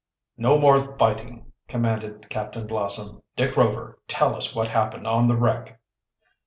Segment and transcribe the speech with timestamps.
[0.35, 3.21] "No more fighting," commanded Captain Blossom.
[3.35, 5.79] "Dick Rover, tell us what happened on the wreck."